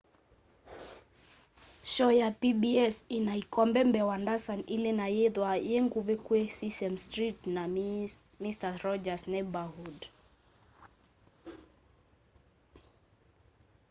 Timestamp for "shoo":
1.93-2.11